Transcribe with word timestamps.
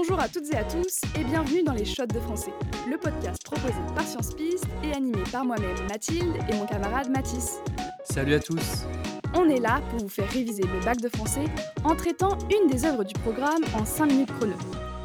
Bonjour 0.00 0.20
à 0.20 0.28
toutes 0.28 0.48
et 0.52 0.56
à 0.56 0.62
tous 0.62 1.00
et 1.18 1.24
bienvenue 1.24 1.64
dans 1.64 1.72
les 1.72 1.84
Shots 1.84 2.06
de 2.06 2.20
français, 2.20 2.52
le 2.88 2.96
podcast 2.96 3.42
proposé 3.42 3.74
par 3.96 4.04
Science 4.04 4.32
Piste 4.32 4.68
et 4.84 4.92
animé 4.92 5.24
par 5.32 5.44
moi-même 5.44 5.76
Mathilde 5.88 6.36
et 6.48 6.54
mon 6.54 6.66
camarade 6.66 7.10
Mathis. 7.10 7.58
Salut 8.04 8.34
à 8.34 8.38
tous 8.38 8.86
On 9.34 9.48
est 9.48 9.58
là 9.58 9.82
pour 9.90 9.98
vous 9.98 10.08
faire 10.08 10.30
réviser 10.30 10.62
le 10.62 10.84
bac 10.84 11.00
de 11.00 11.08
français 11.08 11.46
en 11.82 11.96
traitant 11.96 12.38
une 12.48 12.70
des 12.70 12.84
œuvres 12.84 13.02
du 13.02 13.12
programme 13.14 13.64
en 13.74 13.84
5 13.84 14.06
minutes 14.06 14.30
chrono. 14.38 14.54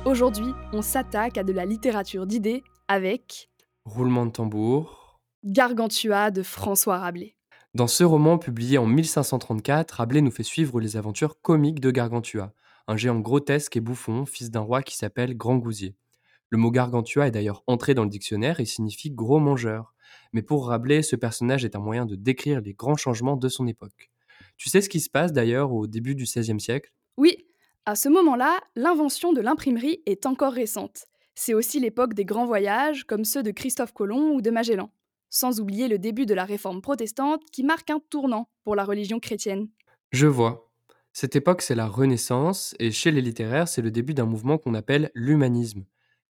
Aujourd'hui, 0.06 0.54
on 0.74 0.84
s'attaque 0.84 1.40
à 1.40 1.44
de 1.44 1.54
la 1.54 1.66
littérature 1.66 2.28
d'idées 2.28 2.64
avec 2.88 3.50
Roulement 3.86 4.28
de 4.28 4.32
tambour. 4.32 5.20
Gargantua 5.44 6.30
de 6.30 6.44
François 6.44 7.00
Rabelais. 7.00 7.36
Dans 7.74 7.88
ce 7.88 8.04
roman 8.04 8.38
publié 8.38 8.78
en 8.78 8.86
1534, 8.86 9.94
Rabelais 9.94 10.22
nous 10.22 10.30
fait 10.30 10.44
suivre 10.44 10.80
les 10.80 10.98
aventures 10.98 11.42
comiques 11.42 11.80
de 11.80 11.90
Gargantua, 11.90 12.54
un 12.88 12.98
géant 12.98 13.20
grotesque 13.20 13.78
et 13.78 13.82
bouffon, 13.82 14.26
fils 14.26 14.52
d'un 14.52 14.60
roi 14.60 14.82
qui 14.82 14.98
s'appelle 14.98 15.36
Grand 15.38 15.58
Gousier. 15.58 15.96
Le 16.50 16.58
mot 16.58 16.72
Gargantua 16.72 17.28
est 17.28 17.32
d'ailleurs 17.32 17.64
entré 17.68 17.94
dans 17.94 18.04
le 18.04 18.10
dictionnaire 18.10 18.60
et 18.60 18.66
signifie 18.66 19.10
gros 19.10 19.40
mangeur. 19.40 19.94
Mais 20.34 20.42
pour 20.42 20.68
Rabelais, 20.68 21.02
ce 21.02 21.16
personnage 21.16 21.66
est 21.66 21.76
un 21.76 21.80
moyen 21.80 22.06
de 22.06 22.16
décrire 22.16 22.62
les 22.62 22.74
grands 22.74 22.98
changements 22.98 23.38
de 23.38 23.50
son 23.50 23.68
époque. 23.68 24.12
Tu 24.58 24.70
sais 24.70 24.82
ce 24.82 24.90
qui 24.90 25.00
se 25.00 25.10
passe 25.10 25.34
d'ailleurs 25.34 25.74
au 25.74 25.88
début 25.88 26.16
du 26.16 26.26
XVIe 26.26 26.60
siècle? 26.60 26.94
Oui, 27.18 27.38
à 27.86 27.96
ce 27.96 28.10
moment-là, 28.10 28.60
l'invention 28.76 29.34
de 29.34 29.42
l'imprimerie 29.42 30.02
est 30.06 30.26
encore 30.26 30.54
récente. 30.54 31.06
C'est 31.36 31.54
aussi 31.54 31.80
l'époque 31.80 32.14
des 32.14 32.26
grands 32.26 32.46
voyages, 32.46 33.06
comme 33.06 33.26
ceux 33.26 33.44
de 33.44 33.52
Christophe 33.52 33.94
Colomb 33.94 34.36
ou 34.36 34.42
de 34.42 34.52
Magellan. 34.52 34.92
Sans 35.30 35.60
oublier 35.60 35.88
le 35.88 35.98
début 35.98 36.28
de 36.28 36.36
la 36.36 36.46
réforme 36.46 36.82
protestante 36.82 37.42
qui 37.52 37.64
marque 37.64 37.90
un 37.90 38.00
tournant 38.12 38.48
pour 38.64 38.76
la 38.76 38.86
religion 38.86 39.20
chrétienne. 39.20 39.70
Je 40.12 40.28
vois. 40.28 40.72
Cette 41.16 41.36
époque, 41.36 41.62
c'est 41.62 41.76
la 41.76 41.86
Renaissance, 41.86 42.76
et 42.80 42.90
chez 42.90 43.12
les 43.12 43.22
littéraires, 43.22 43.68
c'est 43.68 43.84
le 43.84 43.92
début 43.92 44.16
d'un 44.16 44.26
mouvement 44.26 44.58
qu'on 44.58 44.74
appelle 44.74 45.12
l'humanisme. 45.14 45.86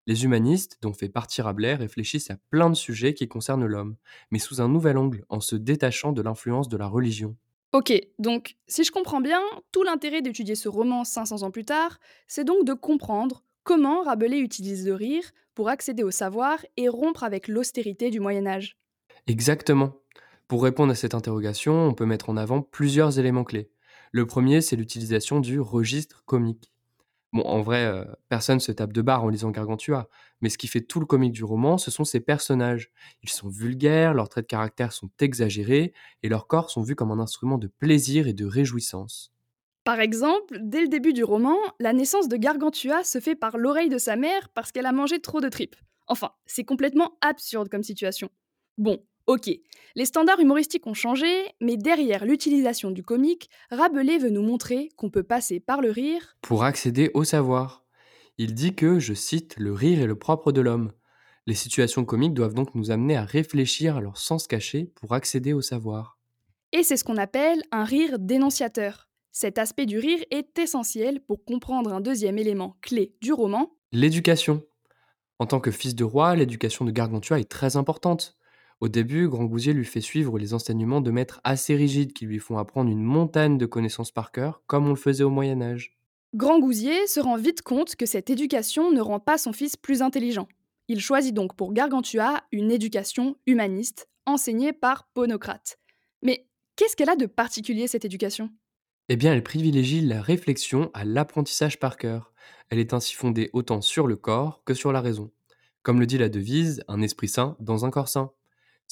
Les 0.07 0.25
humanistes, 0.25 0.77
dont 0.81 0.91
fait 0.91 1.07
partie 1.07 1.41
Rabelais, 1.41 1.75
réfléchissent 1.75 2.29
à 2.29 2.35
plein 2.49 2.69
de 2.69 2.75
sujets 2.75 3.13
qui 3.13 3.29
concernent 3.29 3.65
l'homme, 3.65 3.95
mais 4.29 4.39
sous 4.39 4.59
un 4.59 4.67
nouvel 4.67 4.97
angle, 4.97 5.23
en 5.29 5.39
se 5.39 5.55
détachant 5.55 6.11
de 6.11 6.21
l'influence 6.21 6.67
de 6.67 6.75
la 6.75 6.87
religion. 6.87 7.37
Ok, 7.71 7.93
donc 8.19 8.57
si 8.67 8.83
je 8.83 8.91
comprends 8.91 9.21
bien, 9.21 9.41
tout 9.71 9.83
l'intérêt 9.83 10.21
d'étudier 10.21 10.55
ce 10.55 10.67
roman 10.67 11.05
500 11.05 11.43
ans 11.43 11.51
plus 11.51 11.63
tard, 11.63 11.97
c'est 12.27 12.43
donc 12.43 12.65
de 12.65 12.73
comprendre 12.73 13.45
comment 13.63 14.03
Rabelais 14.03 14.39
utilise 14.39 14.85
le 14.85 14.95
rire 14.95 15.23
pour 15.55 15.69
accéder 15.69 16.03
au 16.03 16.11
savoir 16.11 16.57
et 16.75 16.89
rompre 16.89 17.23
avec 17.23 17.47
l'austérité 17.47 18.09
du 18.09 18.19
Moyen 18.19 18.45
Âge. 18.45 18.77
Exactement. 19.27 19.95
Pour 20.49 20.61
répondre 20.61 20.91
à 20.91 20.95
cette 20.95 21.15
interrogation, 21.15 21.87
on 21.87 21.93
peut 21.93 22.05
mettre 22.05 22.29
en 22.29 22.35
avant 22.35 22.61
plusieurs 22.61 23.17
éléments 23.17 23.45
clés. 23.45 23.69
Le 24.15 24.27
premier, 24.27 24.61
c'est 24.61 24.75
l'utilisation 24.75 25.39
du 25.39 25.59
registre 25.59 26.23
comique. 26.25 26.71
Bon, 27.33 27.41
en 27.41 27.63
vrai, 27.63 27.83
euh, 27.85 28.05
personne 28.29 28.59
se 28.59 28.71
tape 28.71 28.93
de 28.93 29.01
barre 29.01 29.23
en 29.23 29.29
lisant 29.29 29.49
Gargantua, 29.49 30.07
mais 30.39 30.49
ce 30.49 30.59
qui 30.59 30.67
fait 30.67 30.81
tout 30.81 30.99
le 30.99 31.07
comique 31.07 31.31
du 31.31 31.43
roman, 31.43 31.79
ce 31.79 31.89
sont 31.89 32.03
ses 32.03 32.19
personnages. 32.19 32.91
Ils 33.23 33.29
sont 33.29 33.49
vulgaires, 33.49 34.13
leurs 34.13 34.29
traits 34.29 34.45
de 34.45 34.49
caractère 34.49 34.91
sont 34.91 35.09
exagérés, 35.19 35.93
et 36.21 36.29
leurs 36.29 36.45
corps 36.45 36.69
sont 36.69 36.83
vus 36.83 36.95
comme 36.95 37.09
un 37.09 37.17
instrument 37.17 37.57
de 37.57 37.65
plaisir 37.65 38.27
et 38.27 38.33
de 38.33 38.45
réjouissance. 38.45 39.33
Par 39.83 39.99
exemple, 39.99 40.59
dès 40.61 40.81
le 40.81 40.89
début 40.89 41.13
du 41.13 41.23
roman, 41.23 41.57
la 41.79 41.91
naissance 41.91 42.29
de 42.29 42.37
Gargantua 42.37 43.03
se 43.03 43.19
fait 43.19 43.35
par 43.35 43.57
l'oreille 43.57 43.89
de 43.89 43.97
sa 43.97 44.15
mère 44.15 44.49
parce 44.49 44.71
qu'elle 44.71 44.85
a 44.85 44.91
mangé 44.91 45.19
trop 45.19 45.41
de 45.41 45.49
tripes. 45.49 45.75
Enfin, 46.05 46.33
c'est 46.45 46.65
complètement 46.65 47.17
absurde 47.21 47.67
comme 47.67 47.81
situation. 47.81 48.29
Bon, 48.77 49.03
Ok, 49.25 49.49
les 49.95 50.05
standards 50.05 50.39
humoristiques 50.39 50.85
ont 50.85 50.93
changé, 50.93 51.27
mais 51.61 51.77
derrière 51.77 52.25
l'utilisation 52.25 52.91
du 52.91 53.03
comique, 53.03 53.49
Rabelais 53.71 54.17
veut 54.17 54.29
nous 54.29 54.41
montrer 54.41 54.89
qu'on 54.97 55.09
peut 55.09 55.23
passer 55.23 55.61
par 55.61 55.81
le 55.81 55.91
rire 55.91 56.35
pour 56.41 56.65
accéder 56.65 57.09
au 57.13 57.23
savoir. 57.23 57.85
Il 58.37 58.53
dit 58.53 58.75
que, 58.75 58.99
je 58.99 59.13
cite, 59.13 59.55
le 59.57 59.71
rire 59.71 60.01
est 60.01 60.07
le 60.07 60.17
propre 60.17 60.51
de 60.51 60.59
l'homme. 60.59 60.91
Les 61.45 61.53
situations 61.53 62.03
comiques 62.03 62.33
doivent 62.33 62.53
donc 62.53 62.75
nous 62.75 62.91
amener 62.91 63.15
à 63.15 63.23
réfléchir 63.23 63.95
à 63.95 64.01
leur 64.01 64.17
sens 64.17 64.47
caché 64.47 64.91
pour 64.95 65.13
accéder 65.13 65.53
au 65.53 65.61
savoir. 65.61 66.17
Et 66.73 66.83
c'est 66.83 66.97
ce 66.97 67.03
qu'on 67.03 67.17
appelle 67.17 67.61
un 67.71 67.85
rire 67.85 68.19
dénonciateur. 68.19 69.09
Cet 69.31 69.57
aspect 69.57 69.85
du 69.85 69.99
rire 69.99 70.23
est 70.31 70.59
essentiel 70.59 71.21
pour 71.21 71.45
comprendre 71.45 71.93
un 71.93 72.01
deuxième 72.01 72.37
élément 72.37 72.77
clé 72.81 73.15
du 73.21 73.31
roman 73.31 73.71
l'éducation. 73.93 74.63
En 75.39 75.45
tant 75.45 75.59
que 75.59 75.71
fils 75.71 75.95
de 75.95 76.03
roi, 76.03 76.35
l'éducation 76.35 76.83
de 76.83 76.91
Gargantua 76.91 77.39
est 77.39 77.49
très 77.49 77.77
importante. 77.77 78.35
Au 78.81 78.87
début, 78.87 79.27
Grand 79.27 79.45
Gousier 79.45 79.73
lui 79.73 79.85
fait 79.85 80.01
suivre 80.01 80.37
les 80.37 80.53
enseignements 80.53 81.01
de 81.01 81.11
maîtres 81.11 81.39
assez 81.43 81.75
rigides 81.75 82.13
qui 82.13 82.25
lui 82.25 82.39
font 82.39 82.57
apprendre 82.57 82.91
une 82.91 83.03
montagne 83.03 83.57
de 83.57 83.65
connaissances 83.65 84.11
par 84.11 84.31
cœur, 84.31 84.61
comme 84.67 84.87
on 84.87 84.91
le 84.91 84.95
faisait 84.95 85.23
au 85.23 85.29
Moyen 85.29 85.61
Âge. 85.61 85.97
Grand 86.35 86.59
Gousier 86.59 87.07
se 87.07 87.19
rend 87.19 87.37
vite 87.37 87.61
compte 87.61 87.95
que 87.95 88.05
cette 88.05 88.29
éducation 88.29 88.91
ne 88.91 89.01
rend 89.01 89.19
pas 89.19 89.37
son 89.37 89.53
fils 89.53 89.77
plus 89.77 90.01
intelligent. 90.01 90.47
Il 90.87 90.99
choisit 90.99 91.33
donc 91.33 91.55
pour 91.55 91.73
Gargantua 91.73 92.43
une 92.51 92.71
éducation 92.71 93.37
humaniste, 93.45 94.09
enseignée 94.25 94.73
par 94.73 95.07
Ponocrate. 95.13 95.77
Mais 96.21 96.47
qu'est-ce 96.75 96.95
qu'elle 96.95 97.09
a 97.09 97.15
de 97.15 97.25
particulier 97.25 97.87
cette 97.87 98.05
éducation? 98.05 98.49
Eh 99.09 99.15
bien, 99.15 99.33
elle 99.33 99.43
privilégie 99.43 100.01
la 100.01 100.21
réflexion 100.21 100.89
à 100.93 101.05
l'apprentissage 101.05 101.79
par 101.79 101.97
cœur. 101.97 102.33
Elle 102.69 102.79
est 102.79 102.93
ainsi 102.93 103.13
fondée 103.13 103.49
autant 103.53 103.81
sur 103.81 104.07
le 104.07 104.15
corps 104.15 104.63
que 104.65 104.73
sur 104.73 104.91
la 104.91 105.01
raison. 105.01 105.31
Comme 105.83 105.99
le 105.99 106.05
dit 106.05 106.17
la 106.17 106.29
devise, 106.29 106.83
un 106.87 107.01
esprit 107.01 107.27
sain 107.27 107.57
dans 107.59 107.85
un 107.85 107.91
corps 107.91 108.07
sain. 108.07 108.31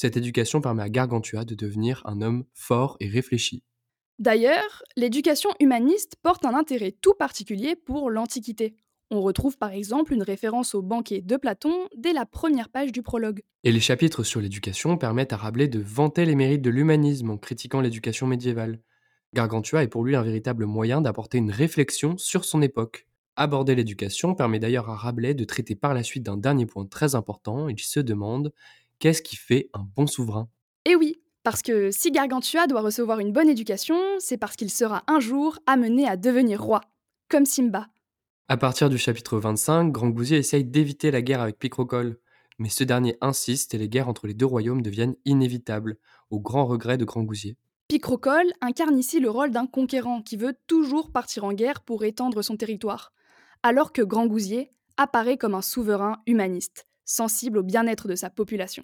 Cette 0.01 0.17
éducation 0.17 0.61
permet 0.61 0.81
à 0.81 0.89
Gargantua 0.89 1.45
de 1.45 1.53
devenir 1.53 2.01
un 2.05 2.23
homme 2.23 2.45
fort 2.55 2.97
et 2.99 3.07
réfléchi. 3.07 3.61
D'ailleurs, 4.17 4.81
l'éducation 4.97 5.51
humaniste 5.59 6.15
porte 6.23 6.43
un 6.43 6.55
intérêt 6.55 6.95
tout 7.01 7.13
particulier 7.13 7.75
pour 7.75 8.09
l'Antiquité. 8.09 8.73
On 9.11 9.21
retrouve 9.21 9.59
par 9.59 9.69
exemple 9.69 10.11
une 10.11 10.23
référence 10.23 10.73
au 10.73 10.81
banquet 10.81 11.21
de 11.21 11.37
Platon 11.37 11.87
dès 11.95 12.13
la 12.13 12.25
première 12.25 12.69
page 12.69 12.91
du 12.91 13.03
prologue. 13.03 13.43
Et 13.63 13.71
les 13.71 13.79
chapitres 13.79 14.23
sur 14.23 14.41
l'éducation 14.41 14.97
permettent 14.97 15.33
à 15.33 15.37
Rabelais 15.37 15.67
de 15.67 15.79
vanter 15.79 16.25
les 16.25 16.33
mérites 16.33 16.63
de 16.63 16.71
l'humanisme 16.71 17.29
en 17.29 17.37
critiquant 17.37 17.79
l'éducation 17.79 18.25
médiévale. 18.25 18.79
Gargantua 19.35 19.83
est 19.83 19.87
pour 19.87 20.03
lui 20.03 20.15
un 20.15 20.23
véritable 20.23 20.65
moyen 20.65 21.01
d'apporter 21.01 21.37
une 21.37 21.51
réflexion 21.51 22.17
sur 22.17 22.43
son 22.43 22.63
époque. 22.63 23.05
Aborder 23.35 23.75
l'éducation 23.75 24.33
permet 24.33 24.59
d'ailleurs 24.59 24.89
à 24.89 24.95
Rabelais 24.95 25.35
de 25.35 25.45
traiter 25.45 25.75
par 25.75 25.93
la 25.93 26.01
suite 26.01 26.23
d'un 26.23 26.37
dernier 26.37 26.65
point 26.65 26.87
très 26.87 27.13
important, 27.15 27.69
il 27.69 27.79
se 27.79 27.99
demande 27.99 28.51
Qu'est-ce 29.01 29.23
qui 29.23 29.35
fait 29.35 29.71
un 29.73 29.83
bon 29.95 30.05
souverain? 30.05 30.47
Eh 30.85 30.95
oui, 30.95 31.15
parce 31.41 31.63
que 31.63 31.89
si 31.89 32.11
Gargantua 32.11 32.67
doit 32.67 32.81
recevoir 32.81 33.19
une 33.19 33.33
bonne 33.33 33.49
éducation, 33.49 33.97
c'est 34.19 34.37
parce 34.37 34.55
qu'il 34.55 34.69
sera 34.69 35.03
un 35.07 35.19
jour 35.19 35.57
amené 35.65 36.07
à 36.07 36.17
devenir 36.17 36.61
roi, 36.61 36.81
comme 37.27 37.47
Simba. 37.47 37.87
À 38.47 38.57
partir 38.57 38.91
du 38.91 38.99
chapitre 38.99 39.39
25, 39.39 39.91
Grand 39.91 40.09
Gousier 40.09 40.37
essaye 40.37 40.63
d'éviter 40.63 41.09
la 41.09 41.23
guerre 41.23 41.41
avec 41.41 41.57
Picrocole, 41.57 42.19
mais 42.59 42.69
ce 42.69 42.83
dernier 42.83 43.17
insiste 43.21 43.73
et 43.73 43.79
les 43.79 43.89
guerres 43.89 44.07
entre 44.07 44.27
les 44.27 44.35
deux 44.35 44.45
royaumes 44.45 44.83
deviennent 44.83 45.15
inévitables, 45.25 45.97
au 46.29 46.39
grand 46.39 46.67
regret 46.67 46.99
de 46.99 47.05
Grand 47.05 47.23
Gousier. 47.23 47.57
Picrocole 47.87 48.53
incarne 48.61 48.99
ici 48.99 49.19
le 49.19 49.31
rôle 49.31 49.49
d'un 49.49 49.65
conquérant 49.65 50.21
qui 50.21 50.37
veut 50.37 50.53
toujours 50.67 51.11
partir 51.11 51.43
en 51.43 51.53
guerre 51.53 51.81
pour 51.81 52.03
étendre 52.03 52.43
son 52.43 52.55
territoire, 52.55 53.13
alors 53.63 53.93
que 53.93 54.03
Grand 54.03 54.27
Gousier 54.27 54.71
apparaît 54.97 55.37
comme 55.37 55.55
un 55.55 55.63
souverain 55.63 56.21
humaniste 56.27 56.85
sensible 57.05 57.57
au 57.57 57.63
bien-être 57.63 58.07
de 58.07 58.15
sa 58.15 58.29
population. 58.29 58.83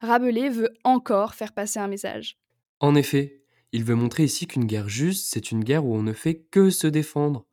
Rabelais 0.00 0.48
veut 0.48 0.70
encore 0.84 1.34
faire 1.34 1.52
passer 1.52 1.78
un 1.78 1.88
message. 1.88 2.38
En 2.80 2.94
effet, 2.94 3.44
il 3.72 3.84
veut 3.84 3.94
montrer 3.94 4.24
ici 4.24 4.46
qu'une 4.46 4.64
guerre 4.64 4.88
juste, 4.88 5.28
c'est 5.30 5.50
une 5.50 5.62
guerre 5.62 5.84
où 5.84 5.94
on 5.94 6.02
ne 6.02 6.12
fait 6.12 6.40
que 6.50 6.70
se 6.70 6.86
défendre. 6.86 7.46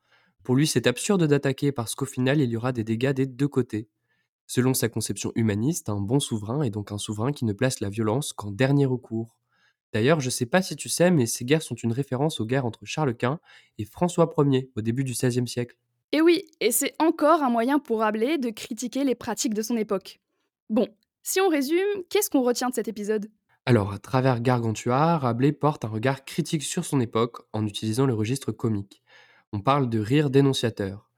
Pour 0.44 0.56
lui, 0.56 0.66
c'est 0.66 0.88
absurde 0.88 1.26
d'attaquer 1.26 1.72
parce 1.72 1.94
qu'au 1.94 2.06
final, 2.06 2.40
il 2.40 2.50
y 2.50 2.58
aura 2.58 2.72
des 2.72 2.84
dégâts 2.84 3.12
des 3.12 3.26
deux 3.26 3.50
côtés. 3.50 3.90
Selon 4.48 4.74
sa 4.74 4.88
conception 4.88 5.34
humaniste, 5.36 5.90
un 5.90 6.00
bon 6.00 6.22
souverain 6.22 6.64
est 6.64 6.70
donc 6.70 6.94
un 6.94 6.98
souverain 6.98 7.34
qui 7.34 7.44
ne 7.44 7.52
place 7.52 7.82
la 7.82 7.90
violence 7.90 8.32
qu'en 8.32 8.50
dernier 8.50 8.86
recours. 8.86 9.38
D'ailleurs, 9.94 10.22
je 10.22 10.28
ne 10.28 10.32
sais 10.32 10.46
pas 10.46 10.62
si 10.62 10.78
tu 10.78 10.88
sais, 10.88 11.12
mais 11.12 11.26
ces 11.26 11.44
guerres 11.44 11.62
sont 11.62 11.76
une 11.76 11.92
référence 11.92 12.40
aux 12.40 12.46
guerres 12.46 12.66
entre 12.66 12.86
Charles 12.86 13.16
Quint 13.16 13.40
et 13.78 13.84
François 13.84 14.34
Ier 14.38 14.72
au 14.76 14.82
début 14.82 15.04
du 15.04 15.12
XVIe 15.12 15.48
siècle. 15.48 15.76
Et 16.14 16.22
oui, 16.22 16.46
et 16.62 16.72
c'est 16.72 16.94
encore 17.00 17.44
un 17.44 17.50
moyen 17.50 17.80
pour 17.80 18.00
Rabelais 18.00 18.38
de 18.38 18.50
critiquer 18.50 19.04
les 19.04 19.16
pratiques 19.16 19.54
de 19.54 19.62
son 19.62 19.76
époque. 19.76 20.22
Bon, 20.70 20.88
si 21.22 21.42
on 21.42 21.50
résume, 21.50 22.04
qu'est-ce 22.10 22.30
qu'on 22.30 22.44
retient 22.44 22.70
de 22.70 22.74
cet 22.74 22.88
épisode? 22.88 23.30
Alors, 23.66 23.92
à 23.92 24.00
travers 24.00 24.40
Gargantua, 24.40 25.18
Rabelais 25.18 25.52
porte 25.52 25.84
un 25.84 25.90
regard 25.90 26.24
critique 26.24 26.64
sur 26.64 26.86
son 26.86 27.02
époque 27.02 27.40
en 27.52 27.66
utilisant 27.66 28.06
le 28.06 28.14
registre 28.14 28.54
comique. 28.54 29.04
On 29.52 29.60
parle 29.60 29.90
de 29.90 30.00
rire 30.00 30.30
dénonciateur. 30.30 31.12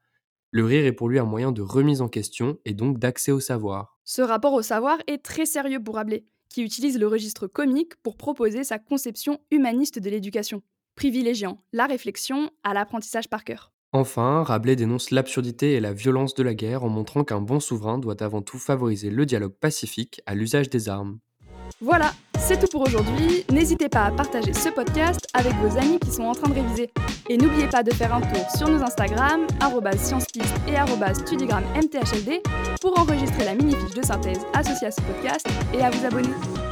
Le 0.50 0.66
rire 0.66 0.86
est 0.86 0.92
pour 0.92 1.10
lui 1.10 1.20
un 1.20 1.26
moyen 1.26 1.52
de 1.52 1.62
remise 1.62 2.02
en 2.02 2.08
question 2.08 2.58
et 2.66 2.74
donc 2.74 2.98
d'accès 2.98 3.32
au 3.32 3.40
savoir. 3.40 4.00
Ce 4.06 4.24
rapport 4.24 4.54
au 4.54 4.64
savoir 4.64 4.98
est 5.06 5.24
très 5.24 5.46
sérieux 5.46 5.84
pour 5.84 5.96
Rabelais, 5.96 6.26
qui 6.50 6.64
utilise 6.64 6.98
le 6.98 7.06
registre 7.06 7.46
comique 7.46 7.96
pour 8.02 8.18
proposer 8.18 8.64
sa 8.64 8.80
conception 8.80 9.40
humaniste 9.52 10.00
de 10.00 10.10
l'éducation, 10.10 10.64
privilégiant 10.96 11.64
la 11.74 11.86
réflexion 11.86 12.50
à 12.64 12.74
l'apprentissage 12.74 13.30
par 13.30 13.44
cœur. 13.44 13.72
Enfin, 13.92 14.44
Rabelais 14.44 14.76
dénonce 14.76 15.10
l'absurdité 15.10 15.74
et 15.74 15.80
la 15.80 15.94
violence 15.94 16.36
de 16.36 16.44
la 16.44 16.54
guerre 16.54 16.84
en 16.84 16.90
montrant 16.90 17.24
qu'un 17.24 17.42
bon 17.42 17.60
souverain 17.60 17.98
doit 17.98 18.22
avant 18.22 18.42
tout 18.42 18.60
favoriser 18.60 19.10
le 19.10 19.26
dialogue 19.26 19.54
pacifique 19.54 20.22
à 20.28 20.36
l'usage 20.36 20.70
des 20.70 20.90
armes. 20.90 21.18
Voilà, 21.82 22.12
C'est 22.38 22.60
tout 22.60 22.68
pour 22.72 22.82
aujourd'hui. 22.82 23.46
N'hésitez 23.52 23.90
pas 23.90 24.06
à 24.06 24.12
partager 24.12 24.54
ce 24.54 24.70
podcast 24.70 25.28
avec 25.34 25.54
vos 25.56 25.78
amis 25.78 26.00
qui 26.00 26.12
sont 26.12 26.24
en 26.24 26.34
train 26.34 26.50
de 26.50 26.56
réviser. 26.56 26.90
Et 27.30 27.38
n'oubliez 27.38 27.68
pas 27.68 27.84
de 27.84 27.92
faire 27.92 28.14
un 28.14 28.22
tour 28.22 28.50
sur 28.56 28.70
nos 28.70 28.82
Instagram, 28.82 29.42
sciencepiste 29.98 30.56
et 30.68 31.14
studigrammthld, 31.14 32.42
pour 32.82 32.98
enregistrer 33.00 33.46
la 33.46 33.56
mini-fiche 33.56 33.96
de 33.96 34.04
synthèse 34.04 34.40
associée 34.54 34.88
à 34.88 34.92
ce 34.92 35.02
podcast 35.02 35.48
et 35.74 35.82
à 35.82 35.90
vous 35.90 36.06
abonner. 36.06 36.69